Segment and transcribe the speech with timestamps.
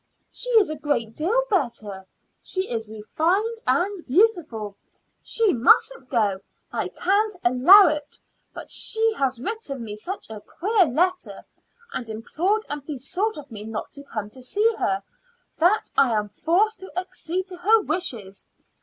[0.31, 2.07] "She is a great deal better.
[2.41, 4.75] She is refined and beautiful.
[5.21, 6.39] She mustn't go;
[6.73, 8.17] I can't allow it.
[8.51, 11.45] But she has written me such a queer letter,
[11.93, 15.03] and implored and besought of me not to come to see her,
[15.59, 18.45] that I am forced to accede to her wishes.